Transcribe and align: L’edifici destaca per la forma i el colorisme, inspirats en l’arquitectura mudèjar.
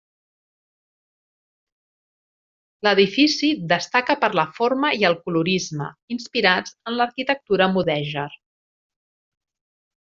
L’edifici 2.87 3.51
destaca 3.75 4.17
per 4.25 4.31
la 4.41 4.47
forma 4.61 4.93
i 5.03 5.07
el 5.13 5.19
colorisme, 5.29 5.93
inspirats 6.17 6.77
en 6.89 6.99
l’arquitectura 7.01 7.73
mudèjar. 7.77 8.29